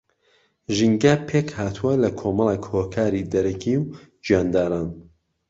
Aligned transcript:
ژینگە 0.75 1.13
پێکھاتووە 1.27 1.93
لە 2.03 2.09
کۆمەڵێک 2.19 2.63
ھۆکاری 2.73 3.27
دەرەکی 3.31 3.73
و 3.79 3.83
گیانداران 4.25 4.89